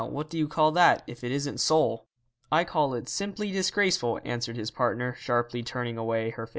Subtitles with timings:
[0.09, 2.07] What do you call that, if it isn't soul?'
[2.51, 6.49] 'I call it simply disgraceful,' answered his partner, sharply turning away her head.